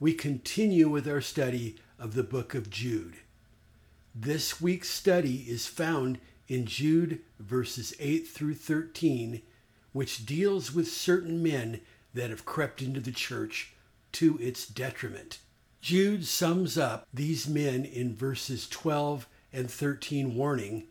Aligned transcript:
we 0.00 0.14
continue 0.14 0.88
with 0.88 1.06
our 1.06 1.20
study 1.20 1.76
of 1.98 2.14
the 2.14 2.22
book 2.22 2.54
of 2.54 2.70
Jude. 2.70 3.16
This 4.14 4.58
week's 4.58 4.88
study 4.88 5.44
is 5.46 5.66
found 5.66 6.18
in 6.48 6.64
Jude 6.64 7.20
verses 7.38 7.94
8 8.00 8.26
through 8.26 8.54
13, 8.54 9.42
which 9.92 10.24
deals 10.24 10.74
with 10.74 10.90
certain 10.90 11.42
men 11.42 11.82
that 12.14 12.30
have 12.30 12.46
crept 12.46 12.80
into 12.80 12.98
the 12.98 13.12
church 13.12 13.74
to 14.12 14.38
its 14.38 14.66
detriment. 14.66 15.38
Jude 15.82 16.24
sums 16.24 16.78
up 16.78 17.06
these 17.12 17.46
men 17.46 17.84
in 17.84 18.16
verses 18.16 18.66
12 18.68 19.28
and 19.52 19.70
13, 19.70 20.34
warning 20.34 20.84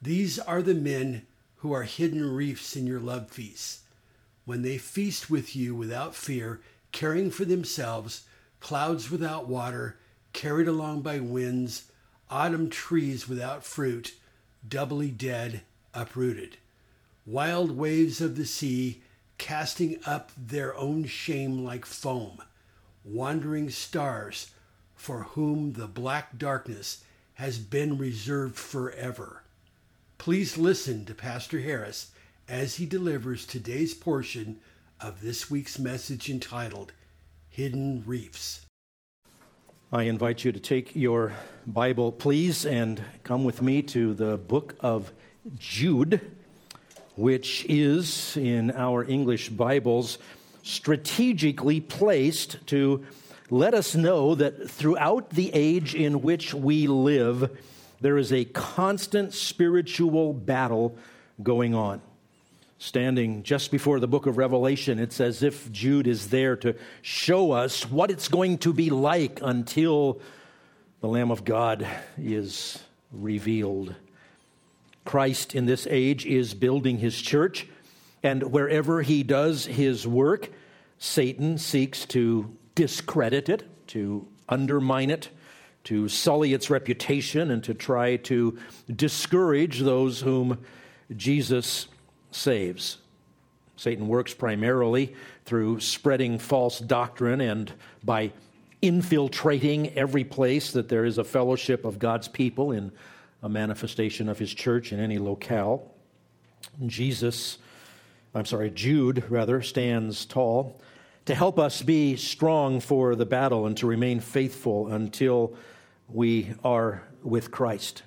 These 0.00 0.38
are 0.38 0.62
the 0.62 0.74
men 0.74 1.26
who 1.56 1.72
are 1.72 1.82
hidden 1.82 2.34
reefs 2.34 2.76
in 2.76 2.86
your 2.86 3.00
love 3.00 3.30
feasts, 3.30 3.82
when 4.46 4.62
they 4.62 4.78
feast 4.78 5.28
with 5.28 5.54
you 5.54 5.74
without 5.74 6.14
fear, 6.14 6.60
caring 6.96 7.30
for 7.30 7.44
themselves, 7.44 8.24
clouds 8.58 9.10
without 9.10 9.46
water, 9.46 9.98
carried 10.32 10.66
along 10.66 11.02
by 11.02 11.20
winds, 11.20 11.92
autumn 12.30 12.70
trees 12.70 13.28
without 13.28 13.62
fruit, 13.62 14.14
doubly 14.66 15.10
dead, 15.10 15.60
uprooted, 15.92 16.56
wild 17.26 17.70
waves 17.70 18.22
of 18.22 18.34
the 18.34 18.46
sea, 18.46 19.02
casting 19.36 19.98
up 20.06 20.32
their 20.38 20.74
own 20.74 21.04
shame 21.04 21.62
like 21.62 21.84
foam, 21.84 22.38
wandering 23.04 23.68
stars 23.68 24.52
for 24.94 25.24
whom 25.24 25.74
the 25.74 25.86
black 25.86 26.38
darkness 26.38 27.04
has 27.34 27.58
been 27.58 27.98
reserved 27.98 28.56
forever. 28.56 29.42
Please 30.16 30.56
listen 30.56 31.04
to 31.04 31.14
Pastor 31.14 31.60
Harris 31.60 32.12
as 32.48 32.76
he 32.76 32.86
delivers 32.86 33.44
today's 33.44 33.92
portion 33.92 34.58
of 35.00 35.20
this 35.20 35.50
week's 35.50 35.78
message 35.78 36.30
entitled 36.30 36.92
Hidden 37.48 38.04
Reefs. 38.06 38.66
I 39.92 40.04
invite 40.04 40.44
you 40.44 40.52
to 40.52 40.60
take 40.60 40.96
your 40.96 41.32
Bible, 41.66 42.12
please, 42.12 42.66
and 42.66 43.02
come 43.22 43.44
with 43.44 43.62
me 43.62 43.82
to 43.82 44.14
the 44.14 44.36
book 44.36 44.74
of 44.80 45.12
Jude 45.58 46.20
which 47.16 47.64
is 47.68 48.36
in 48.36 48.70
our 48.72 49.02
English 49.04 49.48
Bibles 49.48 50.18
strategically 50.62 51.80
placed 51.80 52.64
to 52.66 53.04
let 53.48 53.74
us 53.74 53.94
know 53.94 54.34
that 54.34 54.70
throughout 54.70 55.30
the 55.30 55.50
age 55.54 55.94
in 55.94 56.20
which 56.20 56.52
we 56.52 56.86
live, 56.86 57.58
there 58.00 58.18
is 58.18 58.32
a 58.32 58.44
constant 58.44 59.32
spiritual 59.32 60.32
battle 60.34 60.96
going 61.42 61.74
on. 61.74 62.02
Standing 62.78 63.42
just 63.42 63.70
before 63.70 64.00
the 64.00 64.06
book 64.06 64.26
of 64.26 64.36
Revelation, 64.36 64.98
it's 64.98 65.18
as 65.18 65.42
if 65.42 65.72
Jude 65.72 66.06
is 66.06 66.28
there 66.28 66.56
to 66.56 66.76
show 67.00 67.52
us 67.52 67.90
what 67.90 68.10
it's 68.10 68.28
going 68.28 68.58
to 68.58 68.72
be 68.74 68.90
like 68.90 69.40
until 69.42 70.20
the 71.00 71.08
Lamb 71.08 71.30
of 71.30 71.44
God 71.44 71.86
is 72.18 72.78
revealed. 73.10 73.94
Christ 75.06 75.54
in 75.54 75.64
this 75.64 75.86
age 75.88 76.26
is 76.26 76.52
building 76.52 76.98
his 76.98 77.20
church, 77.22 77.66
and 78.22 78.42
wherever 78.52 79.00
he 79.00 79.22
does 79.22 79.64
his 79.64 80.06
work, 80.06 80.50
Satan 80.98 81.56
seeks 81.56 82.04
to 82.06 82.54
discredit 82.74 83.48
it, 83.48 83.64
to 83.88 84.26
undermine 84.50 85.10
it, 85.10 85.30
to 85.84 86.08
sully 86.08 86.52
its 86.52 86.68
reputation, 86.68 87.50
and 87.50 87.64
to 87.64 87.72
try 87.72 88.16
to 88.16 88.58
discourage 88.94 89.80
those 89.80 90.20
whom 90.20 90.58
Jesus 91.16 91.86
saves. 92.30 92.98
Satan 93.76 94.08
works 94.08 94.32
primarily 94.32 95.14
through 95.44 95.80
spreading 95.80 96.38
false 96.38 96.78
doctrine 96.78 97.40
and 97.40 97.72
by 98.02 98.32
infiltrating 98.82 99.92
every 99.94 100.24
place 100.24 100.72
that 100.72 100.88
there 100.88 101.04
is 101.04 101.18
a 101.18 101.24
fellowship 101.24 101.84
of 101.84 101.98
God's 101.98 102.28
people 102.28 102.72
in 102.72 102.92
a 103.42 103.48
manifestation 103.48 104.28
of 104.28 104.38
his 104.38 104.52
church 104.52 104.92
in 104.92 105.00
any 105.00 105.18
locale. 105.18 105.94
Jesus, 106.86 107.58
I'm 108.34 108.46
sorry, 108.46 108.70
Jude, 108.70 109.24
rather, 109.30 109.62
stands 109.62 110.24
tall 110.24 110.80
to 111.26 111.34
help 111.34 111.58
us 111.58 111.82
be 111.82 112.16
strong 112.16 112.80
for 112.80 113.14
the 113.14 113.26
battle 113.26 113.66
and 113.66 113.76
to 113.78 113.86
remain 113.86 114.20
faithful 114.20 114.88
until 114.88 115.54
we 116.08 116.54
are 116.64 117.02
with 117.22 117.50
Christ. 117.50 118.04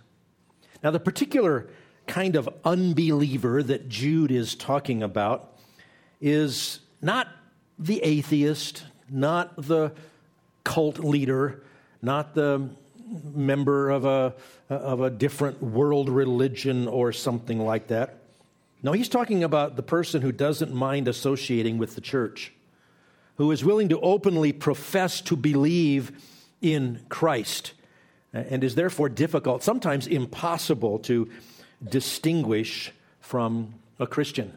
Now, 0.81 0.91
the 0.91 1.00
particular 1.00 1.69
kind 2.09 2.36
of 2.36 2.50
unbeliever 2.66 3.64
that 3.64 3.88
Jude 3.88 4.31
is 4.31 4.56
talking 4.56 5.03
about 5.03 5.58
is 6.20 6.80
not 7.02 7.28
the 7.78 8.02
atheist, 8.03 8.84
not 9.09 9.56
the 9.56 9.94
cult 10.64 11.00
leader, 11.00 11.64
not 12.02 12.34
the 12.34 12.68
member 13.34 13.90
of 13.92 14.06
a, 14.06 14.34
of 14.69 15.02
a 15.02 15.09
different 15.09 15.62
world 15.62 16.09
religion 16.09 16.88
or 16.88 17.12
something 17.14 17.59
like 17.59 17.88
that. 17.88 18.18
No, 18.81 18.92
he's 18.92 19.09
talking 19.09 19.44
about 19.44 19.75
the 19.75 19.84
person 19.84 20.22
who 20.22 20.31
doesn't 20.31 20.74
mind 20.74 21.08
associating 21.08 21.78
with 21.78 21.96
the 21.96 22.02
church, 22.02 22.52
who 23.36 23.52
is 23.52 23.64
willing 23.64 23.90
to 23.90 24.00
openly 24.00 24.52
profess 24.52 25.22
to 25.22 25.36
believe 25.36 26.12
in 26.62 27.06
Christ, 27.08 27.74
and 28.34 28.64
is 28.64 28.75
therefore 28.75 29.09
difficult, 29.09 29.64
sometimes 29.64 30.08
impossible, 30.08 31.00
to 31.00 31.30
distinguish 31.84 32.92
from 33.20 33.76
a 34.00 34.08
Christian. 34.08 34.54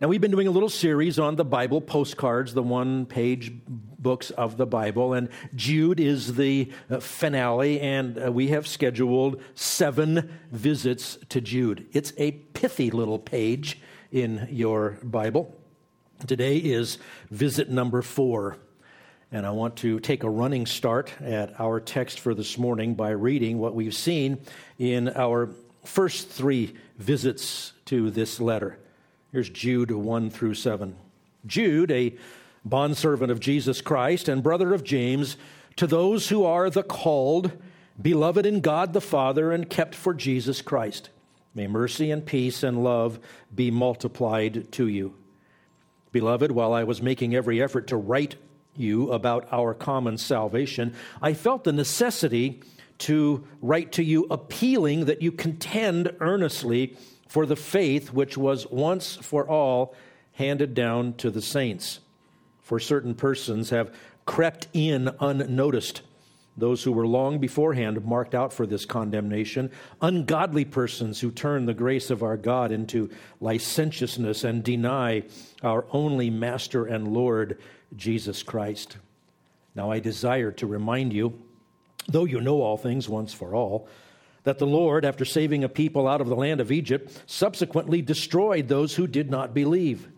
Now, 0.00 0.08
we've 0.08 0.20
been 0.20 0.30
doing 0.30 0.46
a 0.46 0.50
little 0.50 0.70
series 0.70 1.18
on 1.18 1.36
the 1.36 1.44
Bible 1.44 1.82
postcards, 1.82 2.54
the 2.54 2.62
one 2.62 3.04
page 3.04 3.52
books 3.66 4.30
of 4.30 4.56
the 4.56 4.64
Bible, 4.64 5.12
and 5.12 5.28
Jude 5.54 6.00
is 6.00 6.36
the 6.36 6.72
uh, 6.88 7.00
finale, 7.00 7.80
and 7.80 8.18
uh, 8.18 8.32
we 8.32 8.48
have 8.48 8.66
scheduled 8.66 9.42
seven 9.54 10.38
visits 10.50 11.18
to 11.28 11.42
Jude. 11.42 11.86
It's 11.92 12.14
a 12.16 12.30
pithy 12.30 12.90
little 12.90 13.18
page 13.18 13.78
in 14.10 14.48
your 14.50 14.98
Bible. 15.02 15.54
Today 16.26 16.56
is 16.56 16.96
visit 17.30 17.68
number 17.68 18.00
four. 18.00 18.56
And 19.32 19.46
I 19.46 19.50
want 19.50 19.76
to 19.76 20.00
take 20.00 20.24
a 20.24 20.30
running 20.30 20.66
start 20.66 21.12
at 21.20 21.60
our 21.60 21.78
text 21.78 22.20
for 22.20 22.34
this 22.34 22.58
morning 22.58 22.94
by 22.94 23.10
reading 23.10 23.58
what 23.58 23.74
we've 23.74 23.94
seen 23.94 24.40
in 24.78 25.08
our 25.10 25.50
first 25.84 26.28
three 26.28 26.74
visits 26.98 27.72
to 27.86 28.10
this 28.10 28.40
letter. 28.40 28.78
Here's 29.32 29.48
Jude 29.48 29.90
1 29.90 30.30
through 30.30 30.54
7. 30.54 30.96
Jude, 31.46 31.90
a 31.90 32.16
bondservant 32.64 33.30
of 33.30 33.40
Jesus 33.40 33.80
Christ 33.80 34.28
and 34.28 34.42
brother 34.42 34.74
of 34.74 34.84
James, 34.84 35.36
to 35.76 35.86
those 35.86 36.28
who 36.28 36.44
are 36.44 36.68
the 36.68 36.82
called, 36.82 37.52
beloved 38.00 38.44
in 38.44 38.60
God 38.60 38.92
the 38.92 39.00
Father, 39.00 39.52
and 39.52 39.70
kept 39.70 39.94
for 39.94 40.12
Jesus 40.12 40.60
Christ. 40.60 41.10
May 41.54 41.66
mercy 41.66 42.10
and 42.10 42.24
peace 42.24 42.62
and 42.62 42.84
love 42.84 43.18
be 43.54 43.70
multiplied 43.70 44.70
to 44.72 44.86
you. 44.86 45.14
Beloved, 46.12 46.50
while 46.50 46.72
I 46.72 46.84
was 46.84 47.02
making 47.02 47.34
every 47.34 47.62
effort 47.62 47.86
to 47.88 47.96
write 47.96 48.36
you 48.76 49.12
about 49.12 49.48
our 49.52 49.74
common 49.74 50.18
salvation, 50.18 50.94
I 51.22 51.34
felt 51.34 51.64
the 51.64 51.72
necessity 51.72 52.62
to 53.00 53.44
write 53.60 53.92
to 53.92 54.04
you 54.04 54.26
appealing 54.30 55.06
that 55.06 55.22
you 55.22 55.32
contend 55.32 56.14
earnestly 56.20 56.96
for 57.28 57.46
the 57.46 57.56
faith 57.56 58.12
which 58.12 58.36
was 58.36 58.66
once 58.70 59.16
for 59.16 59.48
all 59.48 59.94
handed 60.32 60.74
down 60.74 61.14
to 61.14 61.30
the 61.30 61.42
saints. 61.42 62.00
For 62.60 62.78
certain 62.78 63.14
persons 63.14 63.70
have 63.70 63.94
crept 64.26 64.68
in 64.72 65.10
unnoticed, 65.20 66.02
those 66.56 66.82
who 66.82 66.92
were 66.92 67.06
long 67.06 67.38
beforehand 67.38 68.04
marked 68.04 68.34
out 68.34 68.52
for 68.52 68.66
this 68.66 68.84
condemnation, 68.84 69.70
ungodly 70.00 70.64
persons 70.64 71.20
who 71.20 71.30
turn 71.30 71.66
the 71.66 71.74
grace 71.74 72.10
of 72.10 72.22
our 72.22 72.36
God 72.36 72.70
into 72.70 73.10
licentiousness 73.40 74.44
and 74.44 74.62
deny 74.62 75.22
our 75.62 75.86
only 75.90 76.30
Master 76.30 76.84
and 76.84 77.08
Lord, 77.08 77.58
Jesus 77.96 78.42
Christ. 78.42 78.98
Now 79.74 79.90
I 79.90 80.00
desire 80.00 80.50
to 80.52 80.66
remind 80.66 81.12
you, 81.12 81.40
though 82.08 82.24
you 82.24 82.40
know 82.40 82.62
all 82.62 82.76
things 82.76 83.08
once 83.08 83.32
for 83.32 83.54
all, 83.54 83.88
that 84.44 84.58
the 84.58 84.66
Lord, 84.66 85.04
after 85.04 85.24
saving 85.24 85.64
a 85.64 85.68
people 85.68 86.08
out 86.08 86.20
of 86.20 86.28
the 86.28 86.36
land 86.36 86.60
of 86.60 86.72
Egypt, 86.72 87.22
subsequently 87.26 88.00
destroyed 88.00 88.68
those 88.68 88.94
who 88.94 89.06
did 89.06 89.30
not 89.30 89.52
believe. 89.54 90.08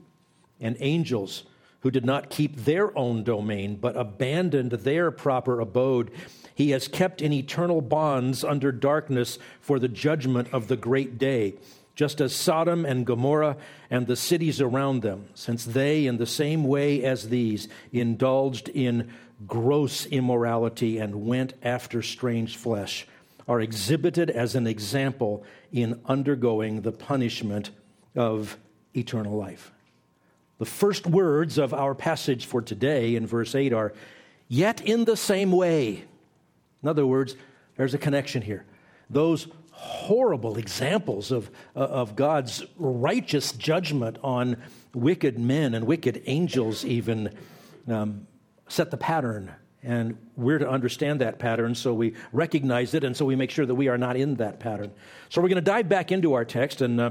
And 0.60 0.76
angels 0.78 1.44
who 1.80 1.90
did 1.90 2.04
not 2.04 2.30
keep 2.30 2.56
their 2.56 2.96
own 2.96 3.24
domain, 3.24 3.76
but 3.76 3.96
abandoned 3.96 4.70
their 4.70 5.10
proper 5.10 5.58
abode. 5.58 6.12
He 6.54 6.70
has 6.70 6.86
kept 6.86 7.20
in 7.20 7.32
eternal 7.32 7.80
bonds 7.80 8.44
under 8.44 8.70
darkness 8.70 9.38
for 9.60 9.80
the 9.80 9.88
judgment 9.88 10.48
of 10.52 10.68
the 10.68 10.76
great 10.76 11.18
day, 11.18 11.54
just 11.94 12.20
as 12.20 12.34
Sodom 12.34 12.84
and 12.86 13.04
Gomorrah 13.04 13.56
and 13.90 14.06
the 14.06 14.16
cities 14.16 14.60
around 14.60 15.02
them, 15.02 15.26
since 15.34 15.64
they, 15.64 16.06
in 16.06 16.16
the 16.16 16.26
same 16.26 16.64
way 16.64 17.02
as 17.02 17.28
these, 17.28 17.68
indulged 17.92 18.68
in 18.70 19.12
gross 19.46 20.06
immorality 20.06 20.98
and 20.98 21.26
went 21.26 21.54
after 21.62 22.02
strange 22.02 22.56
flesh, 22.56 23.06
are 23.48 23.60
exhibited 23.60 24.30
as 24.30 24.54
an 24.54 24.66
example 24.66 25.44
in 25.72 26.00
undergoing 26.06 26.82
the 26.82 26.92
punishment 26.92 27.70
of 28.14 28.56
eternal 28.94 29.36
life. 29.36 29.72
The 30.58 30.66
first 30.66 31.06
words 31.06 31.58
of 31.58 31.74
our 31.74 31.94
passage 31.94 32.46
for 32.46 32.62
today 32.62 33.16
in 33.16 33.26
verse 33.26 33.54
8 33.54 33.72
are, 33.72 33.92
Yet 34.48 34.80
in 34.82 35.06
the 35.06 35.16
same 35.16 35.50
way. 35.50 36.04
In 36.82 36.88
other 36.88 37.06
words, 37.06 37.36
there's 37.76 37.94
a 37.94 37.98
connection 37.98 38.42
here. 38.42 38.64
Those 39.08 39.48
horrible 39.72 40.56
examples 40.58 41.32
of, 41.32 41.50
uh, 41.74 41.80
of 41.80 42.14
God's 42.14 42.64
righteous 42.76 43.52
judgment 43.52 44.18
on 44.22 44.62
wicked 44.94 45.38
men 45.38 45.74
and 45.74 45.86
wicked 45.86 46.22
angels, 46.26 46.84
even 46.84 47.34
um, 47.88 48.26
set 48.68 48.90
the 48.90 48.96
pattern. 48.96 49.52
And 49.82 50.16
we're 50.36 50.58
to 50.58 50.68
understand 50.68 51.20
that 51.22 51.40
pattern, 51.40 51.74
so 51.74 51.92
we 51.92 52.14
recognize 52.32 52.94
it, 52.94 53.02
and 53.02 53.16
so 53.16 53.24
we 53.24 53.34
make 53.34 53.50
sure 53.50 53.66
that 53.66 53.74
we 53.74 53.88
are 53.88 53.98
not 53.98 54.16
in 54.16 54.36
that 54.36 54.60
pattern. 54.60 54.92
So 55.28 55.40
we're 55.40 55.48
going 55.48 55.56
to 55.56 55.62
dive 55.62 55.88
back 55.88 56.12
into 56.12 56.34
our 56.34 56.44
text, 56.44 56.82
and 56.82 57.00
uh, 57.00 57.10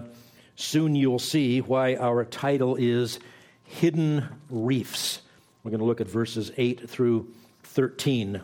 soon 0.56 0.96
you'll 0.96 1.20
see 1.20 1.60
why 1.60 1.96
our 1.96 2.24
title 2.24 2.78
is 2.78 3.20
hidden 3.64 4.28
reefs. 4.50 5.22
We're 5.64 5.72
going 5.72 5.80
to 5.80 5.86
look 5.86 6.00
at 6.00 6.08
verses 6.08 6.52
8 6.56 6.90
through 6.90 7.34
13. 7.64 8.42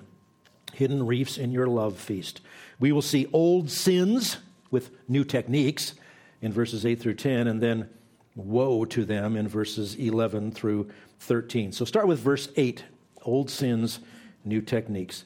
Hidden 0.77 1.07
reefs 1.07 1.39
in 1.39 1.51
your 1.51 1.65
love 1.65 1.97
feast. 1.97 2.39
We 2.79 2.91
will 2.91 3.01
see 3.01 3.25
old 3.33 3.71
sins 3.71 4.37
with 4.69 4.91
new 5.09 5.23
techniques 5.23 5.95
in 6.39 6.53
verses 6.53 6.85
8 6.85 6.99
through 6.99 7.15
10, 7.15 7.47
and 7.47 7.59
then 7.59 7.89
woe 8.35 8.85
to 8.85 9.03
them 9.03 9.35
in 9.35 9.47
verses 9.47 9.95
11 9.95 10.51
through 10.51 10.87
13. 11.21 11.71
So 11.71 11.83
start 11.83 12.07
with 12.07 12.19
verse 12.19 12.49
8 12.55 12.83
old 13.23 13.49
sins, 13.49 14.01
new 14.45 14.61
techniques. 14.61 15.25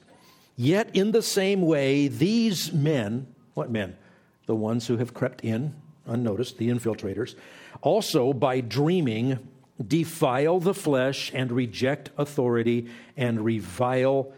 Yet 0.56 0.96
in 0.96 1.12
the 1.12 1.22
same 1.22 1.64
way, 1.64 2.08
these 2.08 2.72
men, 2.72 3.28
what 3.54 3.70
men? 3.70 3.98
The 4.46 4.56
ones 4.56 4.88
who 4.88 4.96
have 4.98 5.14
crept 5.14 5.44
in 5.44 5.76
unnoticed, 6.06 6.60
the 6.60 6.70
infiltrators, 6.70 7.36
also 7.82 8.32
by 8.32 8.62
dreaming 8.62 9.50
defile 9.86 10.62
the 10.62 10.74
flesh 10.74 11.30
and 11.34 11.52
reject 11.52 12.10
authority 12.18 12.88
and 13.18 13.44
revile 13.44 14.32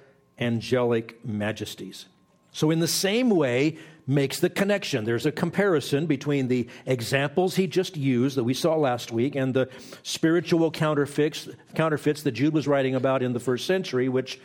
angelic 0.44 1.26
majesties. 1.26 2.06
So, 2.52 2.70
in 2.70 2.80
the 2.80 2.88
same 2.88 3.30
way, 3.30 3.78
makes 4.06 4.40
the 4.40 4.50
connection. 4.50 5.06
There's 5.06 5.26
a 5.26 5.32
comparison 5.32 6.06
between 6.06 6.50
the 6.50 6.68
examples 6.86 7.56
he 7.56 7.68
just 7.68 7.96
used 7.96 8.38
that 8.38 8.44
we 8.44 8.54
saw 8.54 8.76
last 8.76 9.12
week 9.12 9.36
and 9.36 9.54
the 9.54 9.70
spiritual 10.04 10.70
counterfeits, 10.72 11.48
counterfeits 11.74 12.24
that 12.24 12.34
Jude 12.34 12.54
was 12.54 12.68
writing 12.68 12.96
about 12.96 13.24
in 13.24 13.34
the 13.34 13.40
first 13.40 13.66
century, 13.66 14.10
which 14.10 14.40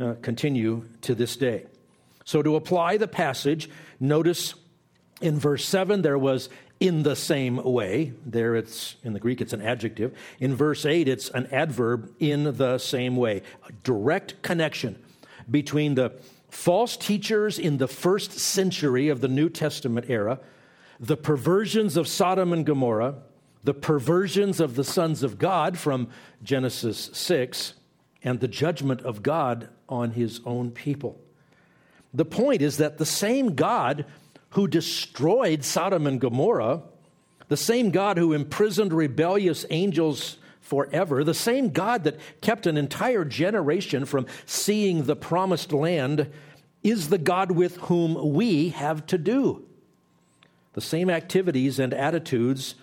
uh, 0.00 0.14
continue 0.22 0.88
to 1.02 1.14
this 1.14 1.36
day. 1.36 1.66
So, 2.24 2.42
to 2.42 2.56
apply 2.56 2.96
the 2.96 3.08
passage, 3.08 3.70
notice 4.00 4.54
in 5.20 5.38
verse 5.38 5.64
7 5.64 6.02
there 6.02 6.18
was 6.18 6.48
in 6.80 7.04
the 7.04 7.14
same 7.14 7.62
way. 7.62 8.12
There 8.26 8.56
it's, 8.56 8.96
in 9.04 9.12
the 9.12 9.20
Greek, 9.20 9.40
it's 9.40 9.52
an 9.52 9.62
adjective. 9.62 10.18
In 10.40 10.56
verse 10.56 10.84
8, 10.84 11.06
it's 11.06 11.28
an 11.30 11.46
adverb, 11.52 12.12
in 12.18 12.56
the 12.56 12.78
same 12.78 13.16
way. 13.16 13.42
A 13.68 13.72
direct 13.84 14.42
connection 14.42 15.00
between 15.50 15.94
the 15.94 16.12
false 16.48 16.96
teachers 16.96 17.58
in 17.58 17.78
the 17.78 17.88
first 17.88 18.32
century 18.32 19.08
of 19.08 19.20
the 19.20 19.28
New 19.28 19.48
Testament 19.48 20.06
era, 20.08 20.38
the 21.00 21.16
perversions 21.16 21.96
of 21.96 22.06
Sodom 22.06 22.52
and 22.52 22.66
Gomorrah, 22.66 23.16
the 23.64 23.74
perversions 23.74 24.60
of 24.60 24.74
the 24.74 24.84
sons 24.84 25.22
of 25.22 25.38
God 25.38 25.78
from 25.78 26.08
Genesis 26.42 27.10
6, 27.12 27.74
and 28.24 28.40
the 28.40 28.48
judgment 28.48 29.00
of 29.02 29.22
God 29.22 29.68
on 29.88 30.12
his 30.12 30.40
own 30.44 30.70
people. 30.70 31.20
The 32.14 32.24
point 32.24 32.62
is 32.62 32.76
that 32.76 32.98
the 32.98 33.06
same 33.06 33.54
God 33.54 34.04
who 34.50 34.68
destroyed 34.68 35.64
Sodom 35.64 36.06
and 36.06 36.20
Gomorrah, 36.20 36.82
the 37.48 37.56
same 37.56 37.90
God 37.90 38.18
who 38.18 38.32
imprisoned 38.32 38.92
rebellious 38.92 39.64
angels 39.70 40.36
forever, 40.62 41.22
the 41.22 41.34
same 41.34 41.68
God 41.68 42.04
that 42.04 42.18
kept 42.40 42.66
an 42.66 42.78
entire 42.78 43.26
generation 43.26 44.06
from 44.06 44.26
seeing 44.46 45.04
the 45.04 45.16
promised 45.16 45.72
land, 45.72 46.30
is 46.82 47.10
the 47.10 47.18
God 47.18 47.50
with 47.50 47.76
whom 47.76 48.32
we 48.32 48.70
have 48.70 49.06
to 49.08 49.18
do. 49.18 49.64
The 50.72 50.80
same 50.80 51.10
activities 51.10 51.78
and 51.78 51.92
attitudes 51.92 52.76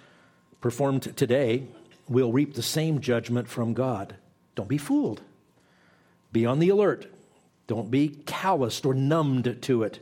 performed 0.62 1.18
today 1.18 1.64
will 2.08 2.32
reap 2.32 2.54
the 2.54 2.62
same 2.62 3.02
judgment 3.02 3.48
from 3.48 3.74
God. 3.74 4.16
Don't 4.56 4.70
be 4.70 4.78
fooled. 4.78 5.22
Be 6.32 6.46
on 6.46 6.60
the 6.60 6.70
alert. 6.70 7.08
Don't 7.68 7.90
be 7.90 8.10
calloused 8.26 8.86
or 8.86 8.94
numbed 8.94 9.58
to 9.64 9.84
it 9.84 10.00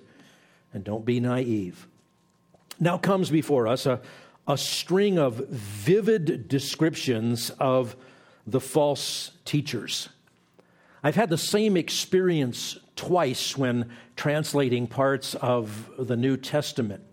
and 0.74 0.84
don't 0.84 1.06
be 1.06 1.20
naive. 1.20 1.88
Now 2.80 2.98
comes 2.98 3.30
before 3.30 3.68
us 3.68 3.86
a, 3.86 4.00
a 4.48 4.58
string 4.58 5.20
of 5.20 5.36
vivid 5.50 6.48
descriptions 6.48 7.50
of 7.60 7.96
the 8.46 8.62
false 8.62 9.32
teachers. 9.44 10.10
I've 11.04 11.16
had 11.16 11.30
the 11.30 11.38
same 11.38 11.76
experience 11.78 12.78
twice 12.96 13.58
when 13.58 13.90
translating 14.16 14.88
parts 14.88 15.36
of 15.36 15.92
the 16.00 16.16
New 16.16 16.38
Testament. 16.38 17.04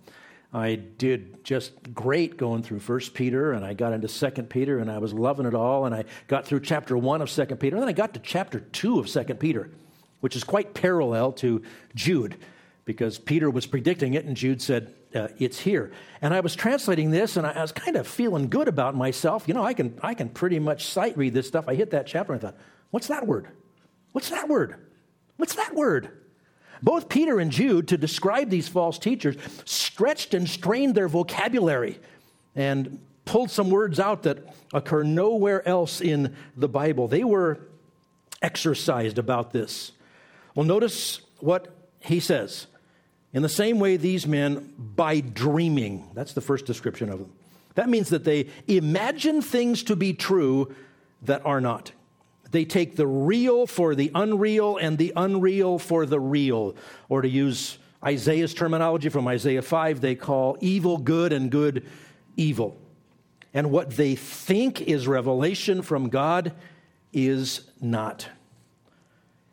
I 0.53 0.77
did 0.77 1.45
just 1.45 1.93
great 1.93 2.37
going 2.37 2.63
through 2.63 2.79
First 2.79 3.13
Peter, 3.13 3.53
and 3.53 3.65
I 3.65 3.75
got 3.75 3.93
into 3.93 4.07
Second 4.07 4.49
Peter, 4.49 4.79
and 4.79 4.89
I 4.89 4.99
was 4.99 5.13
loving 5.13 5.47
it 5.47 5.55
all. 5.55 5.85
And 5.85 5.95
I 5.95 6.05
got 6.29 6.47
through 6.47 6.61
chapter 6.61 6.97
one 6.97 7.21
of 7.21 7.29
Second 7.29 7.59
Peter, 7.59 7.75
and 7.75 7.83
then 7.83 7.89
I 7.89 7.93
got 7.93 8.15
to 8.15 8.21
chapter 8.21 8.61
two 8.61 9.01
of 9.01 9.09
Second 9.09 9.41
Peter, 9.41 9.69
which 10.21 10.37
is 10.37 10.45
quite 10.45 10.73
parallel 10.73 11.33
to 11.33 11.63
Jude 11.97 12.37
because 12.85 13.19
Peter 13.19 13.51
was 13.51 13.67
predicting 13.67 14.15
it, 14.15 14.25
and 14.25 14.37
Jude 14.37 14.63
said, 14.63 14.95
uh, 15.15 15.29
It's 15.39 15.61
here. 15.61 15.93
And 16.21 16.35
I 16.35 16.41
was 16.41 16.55
translating 16.55 17.11
this, 17.11 17.37
and 17.37 17.47
I, 17.47 17.53
I, 17.53 17.63
was 17.63 17.73
kind 17.73 17.97
of 17.97 18.07
feeling 18.07 18.49
good 18.49 18.69
about 18.69 18.95
myself. 18.95 19.47
You 19.47 19.55
know, 19.55 19.65
I 19.65 19.75
can, 19.75 19.99
I 20.03 20.15
can 20.15 20.29
pretty 20.29 20.59
much 20.59 20.87
sight 20.87 21.17
read 21.17 21.35
this 21.35 21.49
stuff. 21.49 21.69
I 21.69 21.75
hit 21.75 21.91
that 21.91 22.07
chapter, 22.07 22.33
and 22.33 22.43
I 22.43 22.51
thought, 22.51 22.59
What's 22.91 23.09
that 23.09 23.27
word? 23.27 23.49
What's 24.13 24.31
that 24.31 24.49
word? 24.49 24.77
What's 25.37 25.57
that 25.57 25.75
word? 25.75 26.11
Both 26.81 27.09
Peter 27.09 27.41
and 27.41 27.51
Jude, 27.51 27.89
to 27.89 27.97
describe 27.97 28.51
these 28.51 28.69
false 28.69 28.99
teachers, 28.99 29.37
stretched 29.65 30.35
and 30.35 30.49
strained 30.49 30.95
their 30.95 31.09
vocabulary 31.09 31.99
and 32.55 33.01
pulled 33.25 33.51
some 33.51 33.71
words 33.71 33.99
out 33.99 34.23
that 34.25 34.39
occur 34.73 35.03
nowhere 35.03 35.67
else 35.67 36.01
in 36.01 36.37
the 36.57 36.69
Bible. 36.69 37.09
They 37.09 37.25
were 37.25 37.67
exercised 38.43 39.19
about 39.19 39.53
this. 39.53 39.93
Well, 40.55 40.67
notice 40.67 41.21
what 41.41 41.75
he 42.01 42.21
says. 42.21 42.67
In 43.35 43.43
the 43.43 43.49
same 43.49 43.81
way, 43.81 43.97
these 43.97 44.27
men, 44.29 44.73
by 44.79 45.19
dreaming, 45.21 46.09
that's 46.15 46.33
the 46.33 46.41
first 46.41 46.67
description 46.67 47.11
of 47.11 47.19
them. 47.19 47.33
That 47.75 47.89
means 47.89 48.09
that 48.11 48.23
they 48.23 48.49
imagine 48.69 49.43
things 49.43 49.83
to 49.85 49.97
be 49.97 50.15
true 50.15 50.75
that 51.23 51.45
are 51.45 51.61
not. 51.61 51.91
They 52.53 52.65
take 52.65 52.95
the 52.95 53.09
real 53.09 53.67
for 53.67 53.97
the 53.97 54.13
unreal 54.15 54.77
and 54.77 54.97
the 54.97 55.13
unreal 55.17 55.81
for 55.81 56.07
the 56.07 56.21
real. 56.21 56.77
Or 57.09 57.23
to 57.23 57.29
use 57.29 57.79
Isaiah's 58.05 58.55
terminology 58.55 59.09
from 59.09 59.27
Isaiah 59.27 59.63
5, 59.63 60.01
they 60.01 60.15
call 60.15 60.57
evil 60.61 60.99
good 60.99 61.33
and 61.33 61.51
good 61.51 61.85
evil. 62.37 62.77
And 63.53 63.73
what 63.73 63.91
they 63.91 64.15
think 64.15 64.83
is 64.83 65.09
revelation 65.09 65.83
from 65.83 66.09
God 66.09 66.53
is 67.13 67.63
not. 67.81 68.29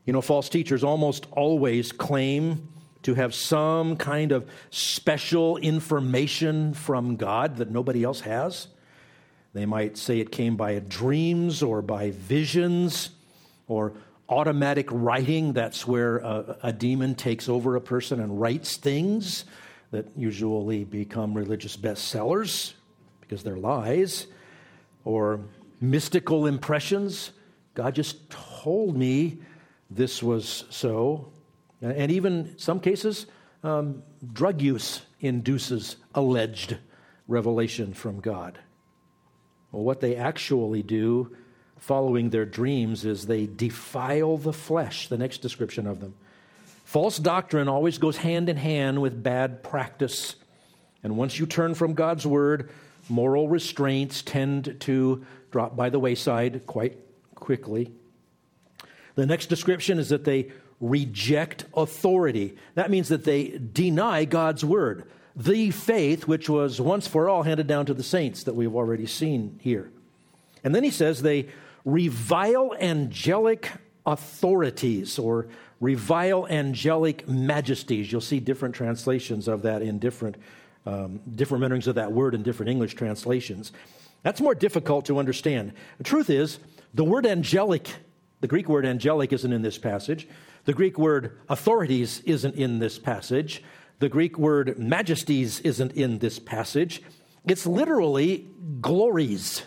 You 0.05 0.13
know, 0.13 0.21
false 0.21 0.49
teachers 0.49 0.83
almost 0.83 1.25
always 1.31 1.91
claim 1.91 2.67
to 3.03 3.15
have 3.15 3.33
some 3.33 3.95
kind 3.95 4.31
of 4.31 4.49
special 4.69 5.57
information 5.57 6.73
from 6.73 7.15
God 7.15 7.57
that 7.57 7.71
nobody 7.71 8.03
else 8.03 8.21
has. 8.21 8.67
They 9.53 9.65
might 9.65 9.97
say 9.97 10.19
it 10.19 10.31
came 10.31 10.55
by 10.55 10.79
dreams 10.79 11.61
or 11.61 11.81
by 11.81 12.11
visions 12.11 13.09
or 13.67 13.93
automatic 14.29 14.87
writing. 14.91 15.53
That's 15.53 15.85
where 15.85 16.17
a, 16.19 16.57
a, 16.63 16.73
demon 16.73 17.15
takes 17.15 17.49
over 17.49 17.75
a 17.75 17.81
person 17.81 18.21
and 18.21 18.39
writes 18.39 18.77
things 18.77 19.43
that 19.91 20.05
usually 20.15 20.85
become 20.85 21.33
religious 21.33 21.75
bestsellers 21.75 22.73
because 23.19 23.43
they're 23.43 23.57
lies. 23.57 24.27
Or 25.03 25.41
mystical 25.81 26.45
impressions. 26.45 27.31
God 27.73 27.95
just 27.95 28.29
told 28.29 28.95
me 28.95 29.39
this 29.89 30.21
was 30.21 30.63
so. 30.69 31.31
And 31.81 32.11
even 32.11 32.57
some 32.57 32.79
cases, 32.79 33.25
um, 33.63 34.03
drug 34.33 34.61
use 34.61 35.01
induces 35.19 35.95
alleged 36.13 36.77
revelation 37.27 37.93
from 37.93 38.19
God. 38.19 38.59
Well, 39.71 39.83
what 39.83 39.99
they 39.99 40.15
actually 40.15 40.83
do 40.83 41.35
following 41.77 42.29
their 42.29 42.45
dreams 42.45 43.05
is 43.05 43.25
they 43.25 43.47
defile 43.47 44.37
the 44.37 44.53
flesh, 44.53 45.07
the 45.07 45.17
next 45.17 45.39
description 45.39 45.87
of 45.87 45.99
them. 45.99 46.13
False 46.85 47.17
doctrine 47.17 47.67
always 47.67 47.97
goes 47.97 48.17
hand 48.17 48.49
in 48.49 48.57
hand 48.57 49.01
with 49.01 49.23
bad 49.23 49.63
practice. 49.63 50.35
And 51.03 51.17
once 51.17 51.39
you 51.39 51.45
turn 51.45 51.73
from 51.73 51.93
God's 51.93 52.27
word, 52.27 52.69
moral 53.09 53.47
restraints 53.47 54.21
tend 54.21 54.77
to 54.81 55.25
drop 55.51 55.75
by 55.75 55.89
the 55.89 55.99
wayside 55.99 56.67
quite 56.67 56.97
quickly. 57.33 57.91
The 59.15 59.25
next 59.25 59.47
description 59.47 59.99
is 59.99 60.09
that 60.09 60.25
they 60.25 60.51
reject 60.81 61.65
authority. 61.77 62.57
That 62.75 62.91
means 62.91 63.07
that 63.09 63.23
they 63.23 63.59
deny 63.71 64.25
God's 64.25 64.65
word, 64.65 65.05
the 65.35 65.71
faith 65.71 66.27
which 66.27 66.49
was 66.49 66.81
once 66.81 67.07
for 67.07 67.29
all 67.29 67.43
handed 67.43 67.67
down 67.67 67.85
to 67.85 67.93
the 67.93 68.03
saints 68.03 68.43
that 68.43 68.55
we've 68.55 68.75
already 68.75 69.05
seen 69.05 69.59
here. 69.61 69.91
And 70.63 70.75
then 70.75 70.83
he 70.83 70.91
says 70.91 71.21
they 71.21 71.47
revile 71.85 72.75
angelic 72.79 73.71
authorities 74.05 75.17
or 75.17 75.47
revile 75.79 76.47
angelic 76.47 77.27
majesties. 77.27 78.11
You'll 78.11 78.21
see 78.21 78.39
different 78.39 78.75
translations 78.75 79.47
of 79.47 79.61
that 79.61 79.81
in 79.81 79.99
different, 79.99 80.37
um, 80.85 81.21
different 81.35 81.61
renderings 81.61 81.87
of 81.87 81.95
that 81.95 82.11
word 82.11 82.35
in 82.35 82.43
different 82.43 82.69
English 82.69 82.95
translations. 82.95 83.71
That's 84.23 84.41
more 84.41 84.55
difficult 84.55 85.05
to 85.05 85.17
understand. 85.17 85.73
The 85.97 86.03
truth 86.03 86.29
is, 86.29 86.59
the 86.93 87.03
word 87.03 87.25
angelic, 87.25 87.87
the 88.41 88.47
Greek 88.47 88.67
word 88.67 88.85
angelic 88.85 89.33
isn't 89.33 89.51
in 89.51 89.61
this 89.61 89.77
passage. 89.77 90.27
The 90.65 90.73
Greek 90.73 90.97
word 90.97 91.37
authorities 91.49 92.21
isn't 92.25 92.55
in 92.55 92.79
this 92.79 92.99
passage. 92.99 93.63
The 93.99 94.09
Greek 94.09 94.37
word 94.37 94.77
majesties 94.77 95.59
isn't 95.61 95.93
in 95.93 96.19
this 96.19 96.39
passage. 96.39 97.01
It's 97.47 97.65
literally 97.65 98.49
glories. 98.79 99.63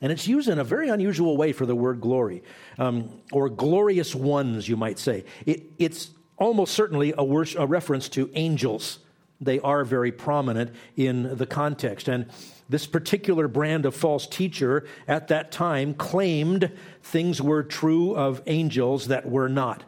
And 0.00 0.12
it's 0.12 0.28
used 0.28 0.48
in 0.48 0.58
a 0.58 0.64
very 0.64 0.88
unusual 0.88 1.36
way 1.36 1.52
for 1.52 1.66
the 1.66 1.74
word 1.74 2.00
glory, 2.00 2.42
um, 2.78 3.20
or 3.32 3.48
glorious 3.48 4.14
ones, 4.14 4.68
you 4.68 4.76
might 4.76 4.98
say. 4.98 5.24
It, 5.44 5.64
it's 5.78 6.10
almost 6.36 6.74
certainly 6.74 7.12
a, 7.18 7.22
a 7.22 7.66
reference 7.66 8.08
to 8.10 8.30
angels. 8.34 9.00
They 9.40 9.58
are 9.60 9.84
very 9.84 10.12
prominent 10.12 10.74
in 10.96 11.36
the 11.36 11.46
context. 11.46 12.08
And 12.08 12.26
this 12.68 12.86
particular 12.86 13.48
brand 13.48 13.86
of 13.86 13.94
false 13.94 14.26
teacher 14.26 14.86
at 15.06 15.28
that 15.28 15.50
time 15.50 15.94
claimed 15.94 16.70
things 17.02 17.40
were 17.40 17.62
true 17.62 18.14
of 18.14 18.42
angels 18.46 19.08
that 19.08 19.28
were 19.28 19.48
not, 19.48 19.84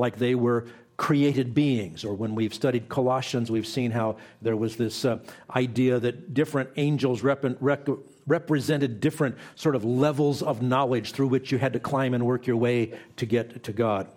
like 0.00 0.16
they 0.16 0.34
were 0.34 0.66
created 0.96 1.54
beings. 1.54 2.04
Or 2.04 2.14
when 2.14 2.34
we've 2.34 2.52
studied 2.52 2.88
Colossians, 2.88 3.50
we've 3.50 3.66
seen 3.66 3.90
how 3.90 4.16
there 4.42 4.56
was 4.56 4.76
this 4.76 5.04
uh, 5.04 5.18
idea 5.54 5.98
that 6.00 6.34
different 6.34 6.70
angels 6.76 7.22
rep- 7.22 7.44
rec- 7.60 7.88
represented 8.26 9.00
different 9.00 9.36
sort 9.54 9.76
of 9.76 9.84
levels 9.84 10.42
of 10.42 10.60
knowledge 10.60 11.12
through 11.12 11.28
which 11.28 11.52
you 11.52 11.58
had 11.58 11.72
to 11.72 11.80
climb 11.80 12.12
and 12.12 12.26
work 12.26 12.46
your 12.46 12.56
way 12.56 12.98
to 13.16 13.26
get 13.26 13.62
to 13.64 13.72
God. 13.72 14.08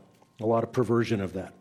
A 0.42 0.46
lot 0.46 0.64
of 0.64 0.72
perversion 0.74 1.22
of 1.22 1.34
that. 1.34 1.54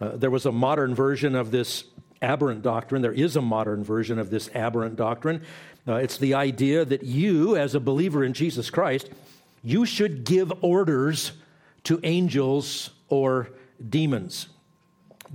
Uh, 0.00 0.16
there 0.16 0.30
was 0.30 0.46
a 0.46 0.52
modern 0.52 0.94
version 0.94 1.36
of 1.36 1.50
this 1.50 1.84
aberrant 2.20 2.62
doctrine. 2.62 3.02
There 3.02 3.12
is 3.12 3.36
a 3.36 3.42
modern 3.42 3.84
version 3.84 4.18
of 4.18 4.30
this 4.30 4.50
aberrant 4.54 4.96
doctrine. 4.96 5.42
Uh, 5.86 5.94
it's 5.96 6.18
the 6.18 6.34
idea 6.34 6.84
that 6.84 7.04
you, 7.04 7.56
as 7.56 7.74
a 7.74 7.80
believer 7.80 8.24
in 8.24 8.32
Jesus 8.32 8.70
Christ, 8.70 9.10
you 9.62 9.86
should 9.86 10.24
give 10.24 10.52
orders 10.60 11.32
to 11.84 12.00
angels 12.02 12.90
or 13.14 13.50
demons. 13.88 14.48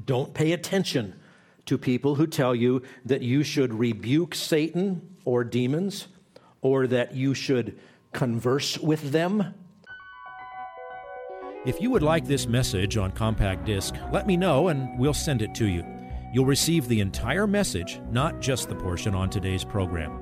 Don't 0.05 0.33
pay 0.33 0.51
attention 0.51 1.17
to 1.65 1.77
people 1.77 2.15
who 2.15 2.27
tell 2.27 2.53
you 2.53 2.81
that 3.05 3.21
you 3.21 3.41
should 3.41 3.73
rebuke 3.73 4.35
Satan 4.35 5.15
or 5.23 5.45
demons 5.45 6.07
or 6.61 6.87
that 6.87 7.15
you 7.15 7.33
should 7.33 7.79
converse 8.11 8.77
with 8.77 9.11
them? 9.11 9.53
If 11.65 11.79
you 11.79 11.89
would 11.89 12.03
like 12.03 12.25
this 12.25 12.47
message 12.47 12.97
on 12.97 13.11
compact 13.11 13.65
disc, 13.65 13.95
let 14.11 14.27
me 14.27 14.35
know 14.35 14.67
and 14.67 14.99
we'll 14.99 15.13
send 15.13 15.41
it 15.41 15.55
to 15.55 15.65
you. 15.65 15.85
You'll 16.33 16.45
receive 16.45 16.87
the 16.87 16.99
entire 16.99 17.47
message, 17.47 18.01
not 18.11 18.41
just 18.41 18.67
the 18.67 18.75
portion 18.75 19.15
on 19.15 19.29
today's 19.29 19.63
program. 19.63 20.21